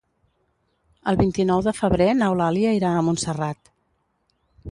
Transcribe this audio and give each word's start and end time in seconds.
El 1.11 1.19
vint-i-nou 1.19 1.61
de 1.67 1.73
febrer 1.81 2.07
n'Eulàlia 2.21 2.73
irà 2.79 2.93
a 3.01 3.05
Montserrat. 3.11 3.73